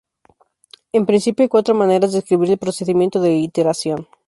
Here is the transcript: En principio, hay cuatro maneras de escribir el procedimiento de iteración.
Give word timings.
En 0.93 1.05
principio, 1.05 1.43
hay 1.43 1.47
cuatro 1.49 1.75
maneras 1.75 2.11
de 2.13 2.17
escribir 2.17 2.49
el 2.49 2.57
procedimiento 2.57 3.21
de 3.21 3.35
iteración. 3.35 4.07